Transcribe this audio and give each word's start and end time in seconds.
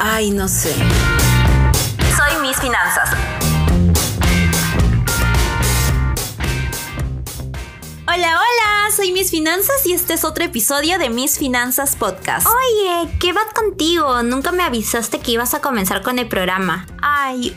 Ay, 0.00 0.30
no 0.30 0.46
sé. 0.46 0.72
Soy 2.16 2.40
Mis 2.40 2.56
Finanzas. 2.58 3.10
Hola, 8.06 8.40
hola, 8.40 8.90
soy 8.94 9.10
Mis 9.10 9.30
Finanzas 9.32 9.84
y 9.86 9.92
este 9.92 10.14
es 10.14 10.24
otro 10.24 10.44
episodio 10.44 11.00
de 11.00 11.10
Mis 11.10 11.38
Finanzas 11.38 11.96
Podcast. 11.96 12.46
Oye, 12.46 13.10
¿qué 13.18 13.32
va 13.32 13.40
contigo? 13.52 14.22
Nunca 14.22 14.52
me 14.52 14.62
avisaste 14.62 15.18
que 15.18 15.32
ibas 15.32 15.54
a 15.54 15.60
comenzar 15.60 16.02
con 16.02 16.20
el 16.20 16.28
programa. 16.28 16.86
Ay, 17.02 17.56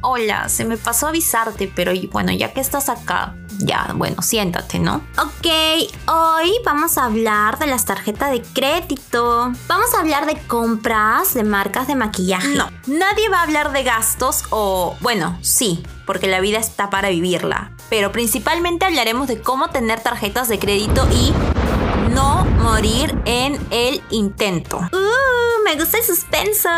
hola, 0.00 0.48
se 0.48 0.64
me 0.64 0.76
pasó 0.76 1.08
avisarte, 1.08 1.70
pero 1.74 1.92
bueno, 2.12 2.30
ya 2.30 2.52
que 2.52 2.60
estás 2.60 2.88
acá, 2.88 3.34
ya, 3.60 3.92
bueno, 3.94 4.22
siéntate, 4.22 4.78
¿no? 4.78 4.96
Ok, 5.18 5.46
hoy 6.08 6.52
vamos 6.64 6.98
a 6.98 7.04
hablar 7.04 7.58
de 7.58 7.66
las 7.66 7.84
tarjetas 7.84 8.30
de 8.30 8.42
crédito. 8.42 9.52
Vamos 9.68 9.94
a 9.94 10.00
hablar 10.00 10.26
de 10.26 10.38
compras 10.46 11.34
de 11.34 11.44
marcas 11.44 11.86
de 11.86 11.94
maquillaje. 11.94 12.48
No, 12.48 12.70
nadie 12.86 13.28
va 13.28 13.40
a 13.40 13.42
hablar 13.42 13.72
de 13.72 13.82
gastos 13.82 14.44
o, 14.50 14.96
bueno, 15.00 15.38
sí, 15.42 15.84
porque 16.06 16.26
la 16.26 16.40
vida 16.40 16.58
está 16.58 16.90
para 16.90 17.10
vivirla. 17.10 17.72
Pero 17.88 18.12
principalmente 18.12 18.86
hablaremos 18.86 19.28
de 19.28 19.40
cómo 19.40 19.70
tener 19.70 20.00
tarjetas 20.00 20.48
de 20.48 20.58
crédito 20.58 21.06
y 21.12 21.32
no 22.10 22.44
morir 22.44 23.14
en 23.24 23.58
el 23.70 24.02
intento. 24.10 24.78
Uh, 24.78 25.64
me 25.64 25.76
gusta 25.76 25.98
el 25.98 26.04
suspenso. 26.04 26.68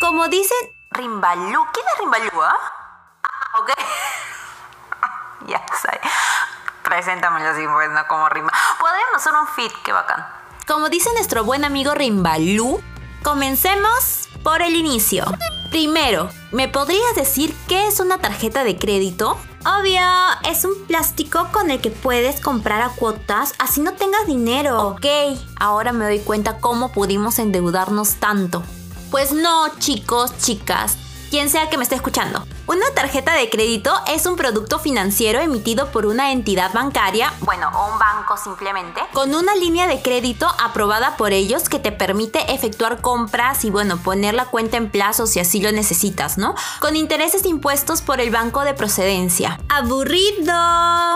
Como 0.00 0.28
dicen 0.28 0.58
Rimbalú. 0.90 1.64
¿Quién 1.72 1.86
es 1.92 1.98
Rimbalú? 2.00 2.42
Ah, 2.42 2.56
ah 3.22 3.60
ok. 3.60 3.70
Preséntamelo 6.92 7.48
así, 7.48 7.62
pues, 7.72 7.90
no 7.90 8.06
como 8.06 8.28
rima. 8.28 8.52
Podemos 8.78 9.16
hacer 9.16 9.32
un 9.32 9.48
fit, 9.48 9.72
qué 9.82 9.92
bacán. 9.92 10.26
Como 10.66 10.90
dice 10.90 11.08
nuestro 11.14 11.42
buen 11.42 11.64
amigo 11.64 11.94
Rimbalú, 11.94 12.82
comencemos 13.22 14.28
por 14.42 14.60
el 14.60 14.76
inicio. 14.76 15.24
Primero, 15.70 16.28
¿me 16.50 16.68
podrías 16.68 17.14
decir 17.16 17.56
qué 17.66 17.86
es 17.86 17.98
una 17.98 18.18
tarjeta 18.18 18.62
de 18.62 18.76
crédito? 18.76 19.38
Obvio, 19.64 20.02
es 20.44 20.66
un 20.66 20.86
plástico 20.86 21.48
con 21.50 21.70
el 21.70 21.80
que 21.80 21.90
puedes 21.90 22.42
comprar 22.42 22.82
a 22.82 22.90
cuotas, 22.90 23.54
así 23.58 23.80
no 23.80 23.94
tengas 23.94 24.26
dinero. 24.26 24.88
Ok, 24.88 25.06
ahora 25.58 25.94
me 25.94 26.04
doy 26.04 26.18
cuenta 26.18 26.58
cómo 26.58 26.92
pudimos 26.92 27.38
endeudarnos 27.38 28.16
tanto. 28.16 28.62
Pues 29.10 29.32
no, 29.32 29.68
chicos, 29.78 30.36
chicas, 30.36 30.98
quien 31.32 31.48
sea 31.48 31.70
que 31.70 31.78
me 31.78 31.82
esté 31.82 31.94
escuchando. 31.94 32.46
Una 32.66 32.84
tarjeta 32.94 33.32
de 33.32 33.48
crédito 33.48 33.90
es 34.06 34.26
un 34.26 34.36
producto 34.36 34.78
financiero 34.78 35.40
emitido 35.40 35.90
por 35.90 36.04
una 36.04 36.30
entidad 36.30 36.74
bancaria, 36.74 37.32
bueno, 37.40 37.70
o 37.74 37.90
un 37.90 37.98
banco 37.98 38.36
simplemente, 38.36 39.00
con 39.14 39.34
una 39.34 39.54
línea 39.54 39.86
de 39.86 40.02
crédito 40.02 40.46
aprobada 40.62 41.16
por 41.16 41.32
ellos 41.32 41.70
que 41.70 41.78
te 41.78 41.90
permite 41.90 42.52
efectuar 42.52 43.00
compras 43.00 43.64
y 43.64 43.70
bueno, 43.70 43.96
poner 43.96 44.34
la 44.34 44.44
cuenta 44.44 44.76
en 44.76 44.90
plazo 44.90 45.26
si 45.26 45.40
así 45.40 45.62
lo 45.62 45.72
necesitas, 45.72 46.36
¿no? 46.36 46.54
Con 46.80 46.96
intereses 46.96 47.46
impuestos 47.46 48.02
por 48.02 48.20
el 48.20 48.30
banco 48.30 48.60
de 48.60 48.74
procedencia. 48.74 49.58
¡Aburrido! 49.70 50.52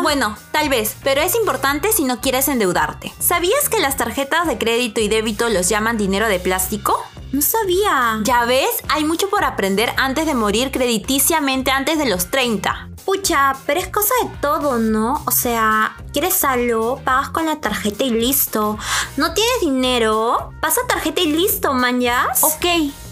Bueno, 0.00 0.38
tal 0.50 0.70
vez, 0.70 0.96
pero 1.04 1.20
es 1.20 1.34
importante 1.34 1.92
si 1.92 2.04
no 2.04 2.22
quieres 2.22 2.48
endeudarte. 2.48 3.12
¿Sabías 3.18 3.68
que 3.68 3.80
las 3.80 3.98
tarjetas 3.98 4.46
de 4.46 4.56
crédito 4.56 5.02
y 5.02 5.08
débito 5.08 5.50
los 5.50 5.68
llaman 5.68 5.98
dinero 5.98 6.26
de 6.26 6.40
plástico? 6.40 7.05
No 7.36 7.42
sabía. 7.42 8.20
Ya 8.22 8.46
ves, 8.46 8.70
hay 8.88 9.04
mucho 9.04 9.28
por 9.28 9.44
aprender 9.44 9.92
antes 9.98 10.24
de 10.24 10.34
morir 10.34 10.70
crediticiamente 10.70 11.70
antes 11.70 11.98
de 11.98 12.06
los 12.06 12.30
30. 12.30 12.88
Pucha, 13.04 13.54
pero 13.66 13.78
es 13.78 13.88
cosa 13.88 14.14
de 14.22 14.30
todo, 14.40 14.78
¿no? 14.78 15.22
O 15.26 15.30
sea, 15.30 15.98
¿quieres 16.14 16.42
algo? 16.44 16.98
Pagas 17.04 17.28
con 17.28 17.44
la 17.44 17.60
tarjeta 17.60 18.04
y 18.04 18.10
listo. 18.10 18.78
¿No 19.18 19.34
tienes 19.34 19.60
dinero? 19.60 20.50
Pasa 20.62 20.80
tarjeta 20.88 21.20
y 21.20 21.30
listo, 21.30 21.74
manjas. 21.74 22.42
Ok, 22.42 22.64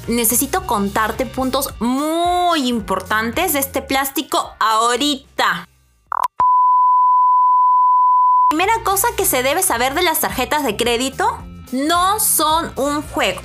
necesito 0.09 0.67
contarte 0.67 1.27
puntos 1.27 1.75
muy 1.81 2.67
importantes 2.67 3.53
de 3.53 3.59
este 3.59 3.83
plástico 3.83 4.53
ahorita. 4.59 5.69
Primera 8.49 8.83
cosa 8.85 9.09
que 9.19 9.27
se 9.27 9.43
debe 9.43 9.63
saber 9.63 9.93
de 9.93 10.01
las 10.01 10.21
tarjetas 10.21 10.65
de 10.65 10.79
crédito, 10.79 11.27
no 11.73 12.19
son 12.21 12.73
un 12.77 13.03
juego 13.03 13.43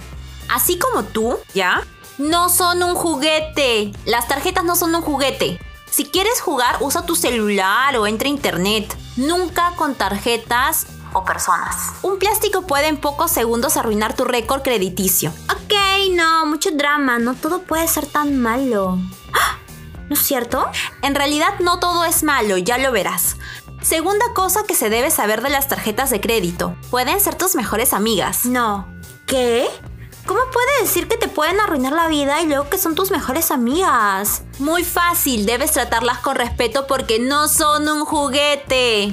así 0.49 0.77
como 0.77 1.03
tú, 1.03 1.37
¿ya? 1.53 1.83
No 2.17 2.49
son 2.49 2.83
un 2.83 2.95
juguete. 2.95 3.93
Las 4.05 4.27
tarjetas 4.27 4.65
no 4.65 4.75
son 4.75 4.93
un 4.93 5.01
juguete. 5.01 5.59
Si 5.89 6.05
quieres 6.05 6.41
jugar, 6.41 6.77
usa 6.81 7.05
tu 7.05 7.15
celular 7.15 7.95
o 7.97 8.05
entra 8.05 8.27
a 8.27 8.31
internet. 8.31 8.95
Nunca 9.15 9.73
con 9.75 9.95
tarjetas 9.95 10.87
o 11.13 11.25
personas. 11.25 11.93
Un 12.01 12.19
plástico 12.19 12.67
puede 12.67 12.87
en 12.87 12.97
pocos 12.97 13.31
segundos 13.31 13.77
arruinar 13.77 14.15
tu 14.15 14.25
récord 14.25 14.61
crediticio. 14.61 15.33
Ok, 15.49 15.73
no, 16.11 16.45
mucho 16.45 16.69
drama. 16.71 17.19
No 17.19 17.35
todo 17.35 17.63
puede 17.63 17.87
ser 17.87 18.05
tan 18.05 18.39
malo. 18.39 18.99
¡Ah! 19.33 19.57
¿No 20.09 20.15
es 20.15 20.21
cierto? 20.21 20.69
En 21.01 21.15
realidad 21.15 21.53
no 21.59 21.79
todo 21.79 22.03
es 22.05 22.23
malo, 22.23 22.57
ya 22.57 22.77
lo 22.77 22.91
verás. 22.91 23.37
Segunda 23.81 24.25
cosa 24.35 24.63
que 24.67 24.75
se 24.75 24.89
debe 24.89 25.09
saber 25.09 25.41
de 25.41 25.49
las 25.49 25.67
tarjetas 25.67 26.09
de 26.09 26.19
crédito. 26.19 26.75
Pueden 26.89 27.19
ser 27.19 27.35
tus 27.35 27.55
mejores 27.55 27.93
amigas. 27.93 28.45
No. 28.45 28.87
¿Qué? 29.25 29.69
¿Cómo 30.29 30.41
puede 30.51 30.81
decir 30.81 31.07
que 31.07 31.17
te 31.17 31.27
pueden 31.27 31.59
arruinar 31.59 31.91
la 31.91 32.07
vida 32.07 32.39
y 32.39 32.45
luego 32.45 32.69
que 32.69 32.77
son 32.77 32.93
tus 32.93 33.09
mejores 33.09 33.49
amigas? 33.49 34.43
Muy 34.59 34.83
fácil, 34.83 35.47
debes 35.47 35.71
tratarlas 35.71 36.19
con 36.19 36.35
respeto 36.35 36.85
porque 36.85 37.17
no 37.17 37.47
son 37.47 37.89
un 37.89 38.05
juguete. 38.05 39.11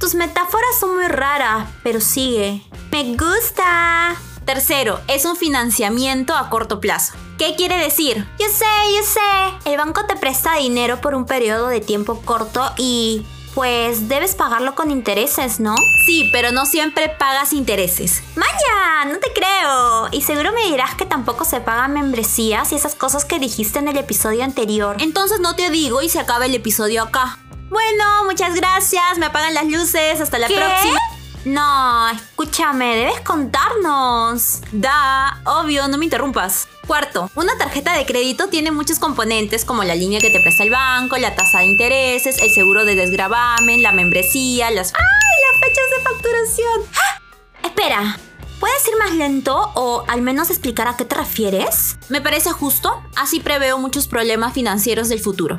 Tus 0.00 0.16
metáforas 0.16 0.70
son 0.80 0.96
muy 0.96 1.06
raras, 1.06 1.68
pero 1.84 2.00
sigue. 2.00 2.64
Me 2.90 3.16
gusta. 3.16 4.16
Tercero, 4.44 4.98
es 5.06 5.24
un 5.24 5.36
financiamiento 5.36 6.34
a 6.34 6.50
corto 6.50 6.80
plazo. 6.80 7.12
¿Qué 7.38 7.54
quiere 7.54 7.78
decir? 7.78 8.26
Yo 8.40 8.46
sé, 8.48 8.64
yo 8.96 9.04
sé. 9.04 9.70
El 9.70 9.76
banco 9.78 10.04
te 10.06 10.16
presta 10.16 10.56
dinero 10.56 11.00
por 11.00 11.14
un 11.14 11.26
periodo 11.26 11.68
de 11.68 11.80
tiempo 11.80 12.22
corto 12.24 12.72
y 12.76 13.24
pues 13.54 14.08
debes 14.08 14.34
pagarlo 14.34 14.74
con 14.74 14.90
intereses, 14.90 15.60
¿no? 15.60 15.74
Sí, 16.06 16.28
pero 16.32 16.52
no 16.52 16.66
siempre 16.66 17.08
pagas 17.08 17.52
intereses. 17.52 18.22
Maya, 18.36 19.12
no 19.12 19.18
te 19.18 19.32
creo. 19.32 20.08
Y 20.12 20.22
seguro 20.22 20.52
me 20.52 20.70
dirás 20.70 20.94
que 20.94 21.06
tampoco 21.06 21.44
se 21.44 21.60
pagan 21.60 21.92
membresías 21.92 22.72
y 22.72 22.76
esas 22.76 22.94
cosas 22.94 23.24
que 23.24 23.38
dijiste 23.38 23.78
en 23.78 23.88
el 23.88 23.98
episodio 23.98 24.44
anterior. 24.44 24.96
Entonces 25.00 25.40
no 25.40 25.56
te 25.56 25.70
digo 25.70 26.02
y 26.02 26.08
se 26.08 26.20
acaba 26.20 26.46
el 26.46 26.54
episodio 26.54 27.02
acá. 27.02 27.38
Bueno, 27.70 28.04
muchas 28.24 28.54
gracias. 28.54 29.18
Me 29.18 29.26
apagan 29.26 29.54
las 29.54 29.66
luces. 29.66 30.20
Hasta 30.20 30.38
la 30.38 30.48
próxima. 30.48 30.98
No, 31.44 32.08
escúchame, 32.10 32.96
debes 32.96 33.20
contarnos. 33.20 34.60
Da, 34.72 35.40
obvio, 35.44 35.88
no 35.88 35.96
me 35.96 36.04
interrumpas. 36.04 36.68
Cuarto, 36.86 37.30
una 37.34 37.56
tarjeta 37.56 37.94
de 37.94 38.04
crédito 38.04 38.48
tiene 38.48 38.70
muchos 38.72 38.98
componentes 38.98 39.64
como 39.64 39.82
la 39.82 39.94
línea 39.94 40.20
que 40.20 40.30
te 40.30 40.40
presta 40.40 40.64
el 40.64 40.70
banco, 40.70 41.16
la 41.16 41.34
tasa 41.34 41.60
de 41.60 41.66
intereses, 41.66 42.42
el 42.42 42.50
seguro 42.50 42.84
de 42.84 42.94
desgravamen, 42.94 43.82
la 43.82 43.92
membresía, 43.92 44.70
las... 44.70 44.92
¡Ay, 44.94 45.02
las 45.50 45.60
fechas 45.60 45.84
de 45.96 46.02
facturación! 46.02 46.80
¡Ah! 46.94 47.20
Espera, 47.62 48.18
¿Puedes 48.58 48.86
ir 48.88 48.98
más 48.98 49.12
lento 49.12 49.72
o 49.74 50.04
al 50.06 50.20
menos 50.20 50.50
explicar 50.50 50.86
a 50.86 50.94
qué 50.94 51.06
te 51.06 51.14
refieres? 51.14 51.96
Me 52.10 52.20
parece 52.20 52.52
justo, 52.52 53.02
así 53.16 53.40
preveo 53.40 53.78
muchos 53.78 54.06
problemas 54.06 54.52
financieros 54.52 55.08
del 55.08 55.20
futuro. 55.20 55.56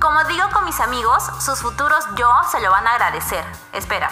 Como 0.00 0.24
digo 0.24 0.42
con 0.52 0.64
mis 0.64 0.80
amigos, 0.80 1.22
sus 1.38 1.60
futuros 1.60 2.04
yo 2.18 2.28
se 2.50 2.60
lo 2.60 2.72
van 2.72 2.88
a 2.88 2.94
agradecer. 2.94 3.44
Espera, 3.72 4.10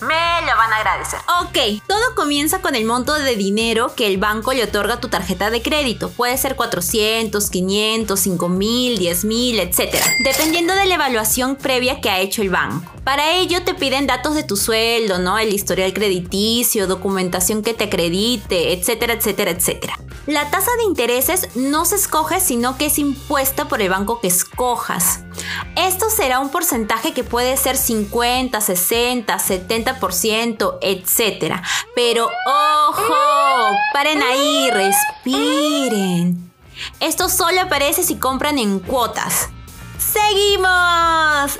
me 0.00 0.40
lo 0.42 0.56
van 0.56 0.72
a 0.72 0.76
agradecer. 0.76 1.18
Ok, 1.42 1.82
todo 1.86 2.14
comienza 2.14 2.60
con 2.60 2.74
el 2.74 2.84
monto 2.84 3.14
de 3.14 3.36
dinero 3.36 3.94
que 3.94 4.06
el 4.06 4.18
banco 4.18 4.52
le 4.52 4.64
otorga 4.64 4.94
a 4.94 5.00
tu 5.00 5.08
tarjeta 5.08 5.50
de 5.50 5.62
crédito. 5.62 6.10
Puede 6.10 6.36
ser 6.38 6.56
400, 6.56 7.50
500, 7.50 8.18
5 8.18 8.48
mil, 8.48 8.98
10 8.98 9.24
mil, 9.24 9.58
etc. 9.58 9.96
Dependiendo 10.24 10.74
de 10.74 10.86
la 10.86 10.94
evaluación 10.94 11.56
previa 11.56 12.00
que 12.00 12.10
ha 12.10 12.20
hecho 12.20 12.42
el 12.42 12.50
banco. 12.50 12.90
Para 13.04 13.32
ello 13.32 13.62
te 13.64 13.74
piden 13.74 14.06
datos 14.06 14.34
de 14.34 14.42
tu 14.44 14.56
sueldo, 14.56 15.18
¿no? 15.18 15.38
El 15.38 15.52
historial 15.52 15.92
crediticio, 15.92 16.86
documentación 16.86 17.62
que 17.62 17.74
te 17.74 17.84
acredite, 17.84 18.72
etcétera, 18.72 19.14
etcétera, 19.14 19.50
etcétera. 19.50 19.98
La 20.28 20.50
tasa 20.50 20.70
de 20.76 20.82
intereses 20.82 21.56
no 21.56 21.86
se 21.86 21.94
escoge, 21.94 22.38
sino 22.38 22.76
que 22.76 22.84
es 22.84 22.98
impuesta 22.98 23.66
por 23.66 23.80
el 23.80 23.88
banco 23.88 24.20
que 24.20 24.26
escojas. 24.26 25.20
Esto 25.74 26.10
será 26.10 26.38
un 26.40 26.50
porcentaje 26.50 27.14
que 27.14 27.24
puede 27.24 27.56
ser 27.56 27.78
50, 27.78 28.60
60, 28.60 29.38
70%, 29.38 30.78
etc. 30.82 31.54
Pero 31.94 32.28
ojo, 32.46 33.14
paren 33.94 34.20
ahí, 34.20 34.70
respiren. 34.70 36.52
Esto 37.00 37.30
solo 37.30 37.62
aparece 37.62 38.04
si 38.04 38.18
compran 38.18 38.58
en 38.58 38.80
cuotas. 38.80 39.48
¡Seguimos! 39.96 41.58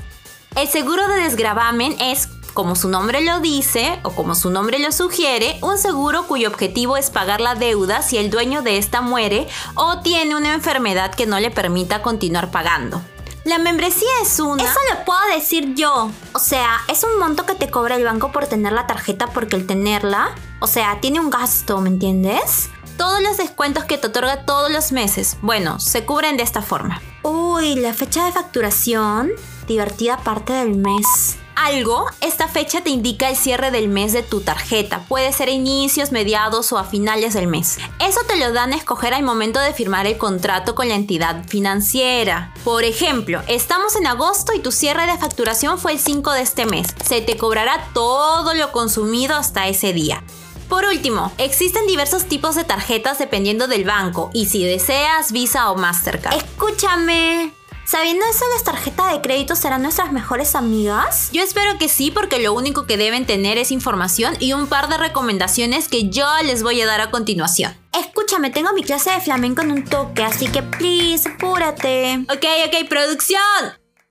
El 0.57 0.69
seguro 0.69 1.09
de 1.09 1.23
desgravamen 1.23 1.99
es 2.03 2.29
como 2.59 2.75
su 2.75 2.89
nombre 2.89 3.21
lo 3.21 3.39
dice 3.39 4.01
o 4.03 4.11
como 4.11 4.35
su 4.35 4.51
nombre 4.51 4.81
lo 4.81 4.91
sugiere, 4.91 5.61
un 5.63 5.79
seguro 5.79 6.27
cuyo 6.27 6.49
objetivo 6.49 6.97
es 6.97 7.09
pagar 7.09 7.41
la 7.41 7.55
deuda 7.55 8.03
si 8.03 8.17
el 8.19 8.31
dueño 8.31 8.63
de 8.63 8.79
esta 8.79 9.01
muere 9.01 9.47
o 9.77 10.01
tiene 10.01 10.35
una 10.35 10.55
enfermedad 10.55 11.15
que 11.15 11.25
no 11.25 11.39
le 11.39 11.53
permita 11.53 12.03
continuar 12.03 12.51
pagando. 12.51 13.01
La 13.45 13.59
membresía 13.59 14.09
es 14.21 14.41
una... 14.41 14.65
Eso 14.65 14.81
lo 14.93 15.05
puedo 15.05 15.21
decir 15.33 15.77
yo. 15.77 16.11
O 16.33 16.41
sea, 16.41 16.81
es 16.89 17.05
un 17.05 17.21
monto 17.21 17.47
que 17.47 17.55
te 17.55 17.71
cobra 17.71 17.95
el 17.95 18.03
banco 18.03 18.33
por 18.33 18.49
tener 18.49 18.73
la 18.73 18.89
tarjeta 18.89 19.29
porque 19.29 19.55
el 19.55 19.65
tenerla, 19.65 20.35
o 20.59 20.67
sea, 20.67 20.99
tiene 21.01 21.21
un 21.21 21.31
gasto, 21.31 21.81
¿me 21.81 21.91
entiendes? 21.91 22.71
todos 22.97 23.23
los 23.23 23.37
descuentos 23.37 23.85
que 23.85 23.99
te 23.99 24.09
otorga 24.09 24.45
todos 24.45 24.73
los 24.73 24.91
meses, 24.91 25.37
bueno, 25.43 25.79
se 25.79 26.05
cubren 26.05 26.37
de 26.37 26.43
esta 26.43 26.63
forma. 26.63 27.01
Uy, 27.23 27.77
la 27.77 27.95
fecha 27.95 28.25
de 28.25 28.33
facturación, 28.33 29.31
divertida 29.69 30.17
parte 30.17 30.53
del 30.53 30.75
mes 30.75 31.39
algo, 31.65 32.07
esta 32.21 32.49
fecha 32.49 32.83
te 32.83 32.91
indica 32.91 33.29
el 33.29 33.37
cierre 33.37 33.71
del 33.71 33.89
mes 33.89 34.13
de 34.13 34.23
tu 34.23 34.41
tarjeta. 34.41 35.05
Puede 35.09 35.33
ser 35.33 35.49
a 35.49 35.53
inicios, 35.53 36.13
mediados 36.13 36.73
o 36.73 36.79
a 36.79 36.85
finales 36.85 37.35
del 37.35 37.47
mes. 37.47 37.79
Eso 37.99 38.21
te 38.27 38.37
lo 38.37 38.53
dan 38.53 38.73
a 38.73 38.77
escoger 38.77 39.15
al 39.15 39.23
momento 39.23 39.61
de 39.61 39.73
firmar 39.73 40.07
el 40.07 40.19
contrato 40.19 40.75
con 40.75 40.89
la 40.89 40.95
entidad 40.95 41.45
financiera. 41.47 42.53
Por 42.65 42.85
ejemplo, 42.85 43.43
estamos 43.49 43.97
en 43.97 44.07
agosto 44.07 44.53
y 44.55 44.61
tu 44.61 44.73
cierre 44.73 45.07
de 45.07 45.19
facturación 45.19 45.79
fue 45.79 45.93
el 45.93 45.99
5 45.99 46.33
de 46.33 46.43
este 46.43 46.67
mes. 46.67 46.87
Se 47.05 47.21
te 47.21 47.37
cobrará 47.37 47.89
todo 47.93 48.55
lo 48.55 48.73
consumido 48.73 49.37
hasta 49.37 49.69
ese 49.69 49.93
día. 49.93 50.23
Por 50.69 50.85
último, 50.85 51.33
existen 51.39 51.87
diversos 51.87 52.27
tipos 52.27 52.55
de 52.55 52.65
tarjetas 52.65 53.19
dependiendo 53.19 53.69
del 53.69 53.85
banco 53.85 54.31
y 54.35 54.47
si 54.47 54.65
deseas 54.65 55.33
Visa 55.33 55.71
o 55.71 55.77
Mastercard. 55.77 56.37
Escúchame, 56.37 57.55
Sabiendo 57.89 58.27
eso, 58.27 58.45
las 58.53 58.65
tarjetas 58.65 59.13
de 59.13 59.23
crédito 59.23 59.57
serán 59.57 59.81
nuestras 59.81 60.13
mejores 60.13 60.55
amigas? 60.55 61.31
Yo 61.33 61.43
espero 61.43 61.79
que 61.79 61.89
sí, 61.89 62.11
porque 62.11 62.39
lo 62.39 62.53
único 62.53 62.87
que 62.87 62.99
deben 62.99 63.25
tener 63.25 63.57
es 63.57 63.71
información 63.71 64.37
y 64.41 64.53
un 64.53 64.67
par 64.67 64.91
de 64.91 64.99
recomendaciones 64.99 65.89
que 65.89 66.11
yo 66.11 66.27
les 66.45 66.63
voy 66.63 66.83
a 66.83 66.87
dar 66.87 67.01
a 67.01 67.11
continuación. 67.11 67.75
Escúchame, 67.99 68.51
tengo 68.51 68.75
mi 68.75 68.83
clase 68.83 69.11
de 69.13 69.23
flamenco 69.23 69.63
en 69.63 69.73
un 69.73 69.85
toque, 69.85 70.23
así 70.23 70.49
que 70.49 70.63
please, 70.63 71.31
apúrate. 71.31 72.27
Ok, 72.31 72.45
ok, 72.67 72.89
producción. 72.91 73.41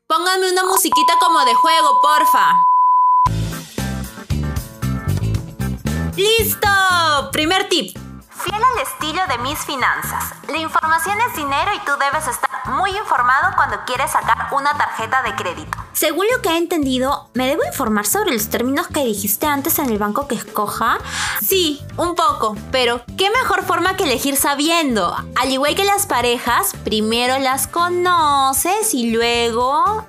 Pónganme 0.07 0.51
una 0.51 0.63
musiquita 0.63 1.13
como 1.19 1.45
de 1.45 1.53
juego, 1.53 2.01
porfa. 2.01 2.56
¡Listo! 6.15 6.68
Primer 7.31 7.69
tip. 7.69 7.95
Fiel 8.47 8.63
al 8.63 8.81
estilo 8.81 9.21
de 9.27 9.44
mis 9.44 9.59
finanzas. 9.59 10.33
La 10.47 10.57
información 10.57 11.17
es 11.27 11.35
dinero 11.35 11.71
y 11.75 11.79
tú 11.79 11.91
debes 11.99 12.27
estar 12.27 12.49
muy 12.67 12.91
informado 12.91 13.53
cuando 13.57 13.83
quieres 13.85 14.11
sacar 14.11 14.53
una 14.53 14.77
tarjeta 14.77 15.21
de 15.23 15.35
crédito. 15.35 15.77
Según 15.91 16.27
lo 16.31 16.41
que 16.41 16.49
he 16.49 16.57
entendido, 16.57 17.29
¿me 17.33 17.47
debo 17.47 17.65
informar 17.65 18.05
sobre 18.05 18.31
los 18.31 18.49
términos 18.49 18.88
que 18.88 19.03
dijiste 19.03 19.47
antes 19.47 19.79
en 19.79 19.89
el 19.89 19.97
banco 19.97 20.27
que 20.27 20.35
escoja? 20.35 20.99
Sí, 21.41 21.81
un 21.97 22.15
poco, 22.15 22.55
pero 22.71 23.01
¿qué 23.17 23.29
mejor 23.31 23.63
forma 23.63 23.97
que 23.97 24.03
elegir 24.03 24.38
sabiendo? 24.38 25.13
Al 25.35 25.51
igual 25.51 25.75
que 25.75 25.83
las 25.83 26.05
parejas, 26.05 26.73
primero 26.85 27.39
las 27.39 27.67
conoces 27.67 28.93
y 28.93 29.11
luego 29.11 30.07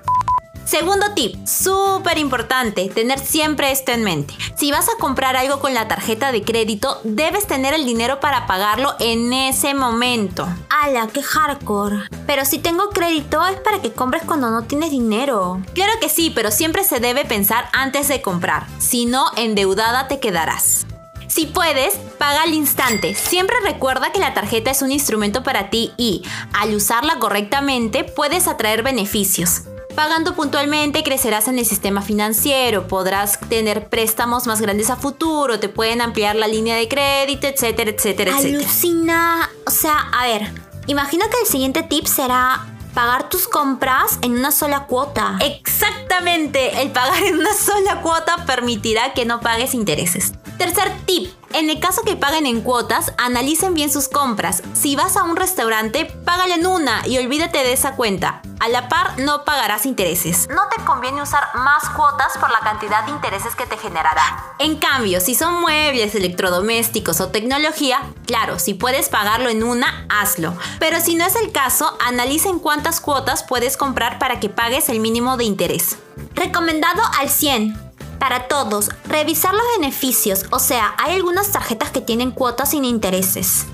Segundo 0.69 1.15
tip, 1.15 1.35
súper 1.47 2.19
importante, 2.19 2.91
tener 2.91 3.19
siempre 3.20 3.73
esto 3.73 3.93
en 3.93 4.05
mente. 4.05 4.35
Si 4.55 4.70
vas 4.70 4.87
a 4.91 4.99
comprar 5.00 5.35
algo 5.35 5.61
con 5.61 5.73
la 5.73 5.88
tarjeta 5.88 6.31
de 6.31 6.43
crédito, 6.43 7.00
debes 7.05 7.47
tener 7.47 7.73
el 7.73 7.87
dinero 7.87 8.20
para 8.20 8.47
pagarlo 8.47 8.94
en 9.00 9.32
ese 9.32 9.73
momento. 9.73 10.47
¡Hala, 10.69 11.09
qué 11.11 11.23
hardcore! 11.23 12.03
Pero 12.26 12.44
si 12.44 12.59
tengo 12.59 12.91
crédito 12.91 13.47
es 13.47 13.56
para 13.61 13.81
que 13.81 13.94
compres 13.94 14.25
cuando 14.26 14.50
no 14.50 14.65
tienes 14.65 14.91
dinero. 14.91 15.62
Claro 15.73 15.93
que 16.03 16.11
sí, 16.11 16.31
pero 16.35 16.50
siempre 16.50 16.85
se 16.85 17.00
debe 17.00 17.25
pensar 17.25 17.70
antes 17.73 18.09
de 18.09 18.20
comprar. 18.20 18.67
Si 18.79 19.06
no, 19.06 19.25
endeudada 19.37 20.06
te 20.06 20.20
quedarás. 20.20 20.87
Si 21.29 21.47
puedes, 21.47 21.94
paga 22.19 22.43
al 22.43 22.53
instante. 22.53 23.15
Siempre 23.15 23.56
recuerda 23.62 24.12
que 24.12 24.20
la 24.20 24.35
tarjeta 24.35 24.70
es 24.70 24.82
un 24.82 24.93
instrumento 24.93 25.43
para 25.43 25.70
ti 25.70 25.93
y, 25.97 26.25
al 26.53 26.75
usarla 26.75 27.19
correctamente, 27.19 28.05
puedes 28.05 28.47
atraer 28.47 28.82
beneficios. 28.82 29.62
Pagando 29.99 30.37
puntualmente 30.37 31.03
crecerás 31.03 31.49
en 31.49 31.59
el 31.59 31.67
sistema 31.67 32.03
financiero, 32.03 32.87
podrás 32.87 33.41
tener 33.49 33.89
préstamos 33.89 34.47
más 34.47 34.61
grandes 34.61 34.91
a 34.91 34.97
futuro, 34.97 35.59
te 35.59 35.69
pueden 35.69 36.00
ampliar 36.00 36.37
la 36.37 36.47
línea 36.47 36.77
de 36.77 36.87
crédito, 36.87 37.49
etcétera, 37.49 37.91
etcétera, 37.91 38.31
etcétera. 38.31 38.61
Alucina. 38.61 39.50
O 39.67 39.73
sea, 39.73 39.99
a 40.17 40.29
ver, 40.29 40.53
imagino 40.87 41.25
que 41.29 41.41
el 41.43 41.49
siguiente 41.49 41.83
tip 41.83 42.06
será 42.06 42.65
pagar 42.95 43.29
tus 43.29 43.49
compras 43.49 44.21
en 44.23 44.39
una 44.39 44.53
sola 44.53 44.85
cuota. 44.87 45.37
Exactamente, 45.41 46.81
el 46.81 46.93
pagar 46.93 47.21
en 47.25 47.37
una 47.37 47.53
sola 47.55 48.01
cuota 48.01 48.44
permitirá 48.47 49.15
que 49.15 49.25
no 49.25 49.41
pagues 49.41 49.75
intereses. 49.75 50.33
Tercer 50.59 50.93
tip, 51.06 51.33
en 51.55 51.71
el 51.71 51.81
caso 51.81 52.03
que 52.03 52.17
paguen 52.17 52.47
en 52.47 52.61
cuotas, 52.61 53.12
analicen 53.17 53.75
bien 53.75 53.91
sus 53.91 54.09
compras. 54.09 54.62
Si 54.75 54.97
vas 54.97 55.17
a 55.17 55.25
un 55.25 55.37
restaurante, 55.37 56.05
págale 56.25 56.55
en 56.55 56.67
una 56.67 57.06
y 57.06 57.19
olvídate 57.19 57.59
de 57.59 57.73
esa 57.73 57.97
cuenta. 57.97 58.43
A 58.61 58.69
la 58.69 58.89
par, 58.89 59.19
no 59.21 59.45
pagarás 59.45 59.87
intereses. 59.87 60.49
No 60.50 60.62
te 60.69 60.85
conviene 60.85 61.23
usar 61.23 61.49
más 61.55 61.89
cuotas 61.91 62.37
por 62.39 62.50
la 62.50 62.59
cantidad 62.61 63.05
de 63.05 63.12
intereses 63.12 63.55
que 63.55 63.67
te 63.67 63.79
generará. 63.79 64.55
En 64.59 64.77
cambio, 64.77 65.21
si 65.21 65.35
son 65.35 65.61
muebles, 65.61 66.15
electrodomésticos 66.15 67.21
o 67.21 67.29
tecnología, 67.29 68.03
claro, 68.27 68.59
si 68.59 68.75
puedes 68.75 69.09
pagarlo 69.09 69.49
en 69.49 69.62
una, 69.62 70.06
hazlo. 70.09 70.55
Pero 70.81 71.01
si 71.01 71.15
no 71.15 71.25
es 71.25 71.37
el 71.37 71.53
caso, 71.53 71.97
analicen 72.05 72.59
cuántas 72.59 73.01
cuotas 73.01 73.44
puedes 73.44 73.77
comprar 73.77 74.19
para 74.19 74.41
que 74.41 74.49
pagues 74.49 74.89
el 74.89 75.01
mínimo 75.01 75.37
de 75.37 75.44
interés. 75.44 75.97
Recomendado 76.35 77.03
al 77.21 77.31
100. 77.31 77.88
Para 78.19 78.49
todos, 78.49 78.91
revisar 79.05 79.55
los 79.55 79.62
beneficios, 79.79 80.47
o 80.50 80.59
sea, 80.59 80.94
hay 80.99 81.15
algunas 81.15 81.53
tarjetas 81.53 81.91
que 81.91 82.00
tienen 82.00 82.32
cuotas 82.32 82.70
sin 82.70 82.85
intereses. 82.85 83.67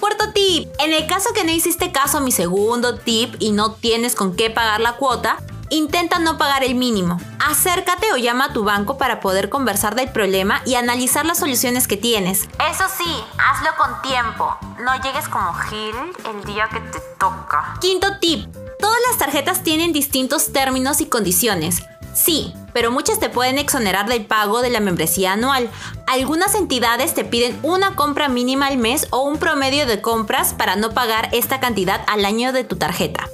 Cuarto 0.00 0.32
tip, 0.32 0.68
en 0.80 0.92
el 0.92 1.06
caso 1.06 1.30
que 1.34 1.44
no 1.44 1.52
hiciste 1.52 1.92
caso 1.92 2.18
a 2.18 2.20
mi 2.20 2.32
segundo 2.32 2.98
tip 2.98 3.36
y 3.38 3.52
no 3.52 3.72
tienes 3.72 4.14
con 4.14 4.34
qué 4.34 4.50
pagar 4.50 4.80
la 4.80 4.96
cuota, 4.96 5.38
intenta 5.70 6.18
no 6.18 6.36
pagar 6.36 6.64
el 6.64 6.74
mínimo. 6.74 7.18
Acércate 7.38 8.12
o 8.12 8.16
llama 8.16 8.46
a 8.46 8.52
tu 8.52 8.64
banco 8.64 8.98
para 8.98 9.20
poder 9.20 9.48
conversar 9.48 9.94
del 9.94 10.10
problema 10.10 10.60
y 10.66 10.74
analizar 10.74 11.24
las 11.24 11.38
soluciones 11.38 11.86
que 11.86 11.96
tienes. 11.96 12.48
Eso 12.70 12.84
sí, 12.98 13.24
hazlo 13.38 13.70
con 13.78 14.02
tiempo. 14.02 14.56
No 14.80 14.94
llegues 15.02 15.28
como 15.28 15.54
Gil 15.54 15.94
el 16.28 16.44
día 16.44 16.68
que 16.68 16.80
te 16.80 17.00
toca. 17.18 17.78
Quinto 17.80 18.18
tip, 18.20 18.52
todas 18.80 18.98
las 19.08 19.18
tarjetas 19.18 19.62
tienen 19.62 19.92
distintos 19.92 20.52
términos 20.52 21.00
y 21.00 21.06
condiciones. 21.06 21.82
Sí, 22.14 22.52
pero 22.74 22.90
muchas 22.90 23.18
te 23.18 23.30
pueden 23.30 23.58
exonerar 23.58 24.06
del 24.06 24.26
pago 24.26 24.60
de 24.60 24.68
la 24.68 24.80
membresía 24.80 25.32
anual. 25.32 25.70
Algunas 26.06 26.54
entidades 26.54 27.14
te 27.14 27.24
piden 27.24 27.58
una 27.62 27.96
compra 27.96 28.28
mínima 28.28 28.66
al 28.66 28.76
mes 28.76 29.06
o 29.10 29.22
un 29.22 29.38
promedio 29.38 29.86
de 29.86 30.02
compras 30.02 30.52
para 30.52 30.76
no 30.76 30.92
pagar 30.92 31.30
esta 31.32 31.60
cantidad 31.60 32.02
al 32.06 32.26
año 32.26 32.52
de 32.52 32.64
tu 32.64 32.76
tarjeta. 32.76 33.30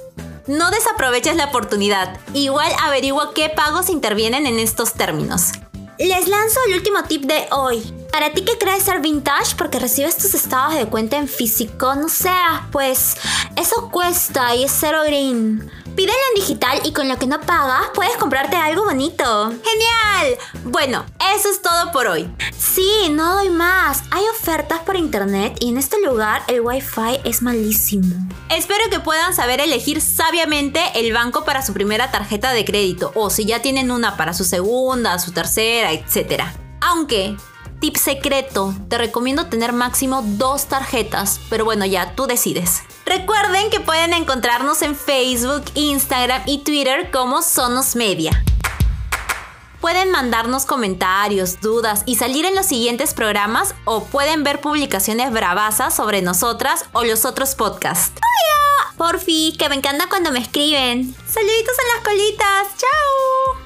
No 0.47 0.71
desaproveches 0.71 1.35
la 1.35 1.45
oportunidad. 1.45 2.19
Igual 2.33 2.71
averigua 2.81 3.33
qué 3.33 3.49
pagos 3.49 3.89
intervienen 3.89 4.47
en 4.47 4.59
estos 4.59 4.93
términos. 4.93 5.51
Les 5.97 6.27
lanzo 6.27 6.59
el 6.67 6.75
último 6.75 7.03
tip 7.03 7.25
de 7.25 7.47
hoy. 7.51 8.00
Para 8.11 8.33
ti 8.33 8.43
que 8.43 8.57
crees 8.57 8.83
ser 8.83 8.99
vintage 8.99 9.55
porque 9.57 9.79
recibes 9.79 10.17
tus 10.17 10.33
estados 10.33 10.75
de 10.75 10.85
cuenta 10.85 11.17
en 11.17 11.27
físico, 11.27 11.95
no 11.95 12.09
seas, 12.09 12.61
pues 12.71 13.15
eso 13.55 13.89
cuesta 13.89 14.53
y 14.53 14.65
es 14.65 14.71
cero 14.77 14.99
green. 15.05 15.71
Pídelo 15.95 16.17
en 16.29 16.41
digital 16.41 16.81
y 16.83 16.93
con 16.93 17.07
lo 17.07 17.17
que 17.17 17.27
no 17.27 17.39
pagas 17.41 17.89
puedes 17.93 18.15
comprarte 18.17 18.55
algo 18.55 18.83
bonito. 18.83 19.49
¡Genial! 19.49 20.37
Bueno, 20.63 21.05
eso 21.35 21.49
es 21.49 21.61
todo 21.61 21.91
por 21.91 22.07
hoy. 22.07 22.33
Sí, 22.57 23.09
no 23.09 23.35
doy 23.35 23.49
más. 23.49 24.03
Hay 24.11 24.23
ofertas 24.39 24.79
por 24.79 24.95
internet 24.95 25.57
y 25.59 25.69
en 25.69 25.77
este 25.77 25.97
lugar 26.05 26.43
el 26.47 26.61
wifi 26.61 27.19
es 27.25 27.41
malísimo. 27.41 28.15
Espero 28.49 28.89
que 28.89 28.99
puedan 28.99 29.33
saber 29.33 29.59
elegir 29.59 30.01
sabiamente 30.01 30.81
el 30.95 31.11
banco 31.13 31.43
para 31.43 31.65
su 31.65 31.73
primera 31.73 32.11
tarjeta 32.11 32.53
de 32.53 32.65
crédito 32.65 33.11
o 33.15 33.29
si 33.29 33.45
ya 33.45 33.61
tienen 33.61 33.91
una 33.91 34.15
para 34.15 34.33
su 34.33 34.43
segunda, 34.43 35.19
su 35.19 35.31
tercera, 35.31 35.91
etc. 35.91 36.43
Aunque 36.79 37.35
Tip 37.81 37.97
secreto, 37.97 38.75
te 38.89 38.99
recomiendo 38.99 39.47
tener 39.47 39.73
máximo 39.73 40.21
dos 40.23 40.67
tarjetas, 40.67 41.39
pero 41.49 41.65
bueno, 41.65 41.83
ya 41.83 42.13
tú 42.15 42.27
decides. 42.27 42.83
Recuerden 43.07 43.71
que 43.71 43.79
pueden 43.79 44.13
encontrarnos 44.13 44.83
en 44.83 44.95
Facebook, 44.95 45.63
Instagram 45.73 46.43
y 46.45 46.59
Twitter 46.59 47.09
como 47.09 47.41
Sonos 47.41 47.95
Media. 47.95 48.43
Pueden 49.79 50.11
mandarnos 50.11 50.67
comentarios, 50.67 51.59
dudas 51.59 52.03
y 52.05 52.17
salir 52.17 52.45
en 52.45 52.53
los 52.53 52.67
siguientes 52.67 53.15
programas 53.15 53.73
o 53.85 54.03
pueden 54.03 54.43
ver 54.43 54.61
publicaciones 54.61 55.31
bravasas 55.31 55.95
sobre 55.95 56.21
nosotras 56.21 56.85
o 56.93 57.03
los 57.03 57.25
otros 57.25 57.55
podcasts. 57.55 58.21
¡Por 58.95 59.13
Porfi, 59.13 59.55
que 59.57 59.69
me 59.69 59.75
encanta 59.75 60.07
cuando 60.07 60.31
me 60.31 60.37
escriben. 60.37 61.15
Saluditos 61.27 61.75
en 61.79 61.87
las 61.95 62.03
colitas. 62.03 62.67
¡Chao! 62.77 63.60